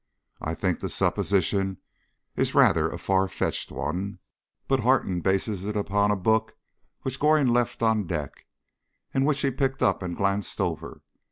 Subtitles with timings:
[0.41, 1.77] I think the supposition
[2.35, 4.17] is rather a far fetched one,
[4.67, 6.57] but Harton bases it upon a book
[7.03, 8.47] which Goring left on deck,
[9.13, 11.03] and which he picked up and glanced over.